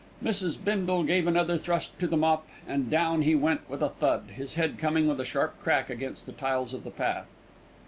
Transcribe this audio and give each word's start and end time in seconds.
Mrs. 0.23 0.57
Bindle 0.63 1.03
gave 1.03 1.27
another 1.27 1.59
thrust 1.59 1.99
to 1.99 2.07
the 2.07 2.17
mop, 2.17 2.47
and 2.67 2.89
down 2.89 3.21
he 3.21 3.35
went 3.35 3.69
with 3.69 3.83
a 3.83 3.89
thud, 3.89 4.31
his 4.35 4.55
head 4.55 4.79
coming 4.79 5.07
with 5.07 5.19
a 5.19 5.25
sharp 5.25 5.61
crack 5.61 5.91
against 5.91 6.25
the 6.25 6.31
tiles 6.31 6.73
of 6.73 6.83
the 6.83 6.89
path. 6.89 7.27